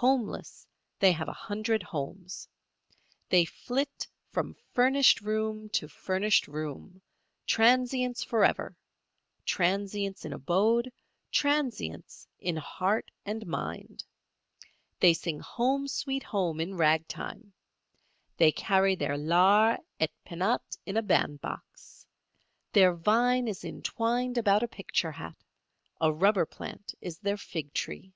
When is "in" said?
10.24-10.32, 12.38-12.56, 16.58-16.78, 20.86-20.96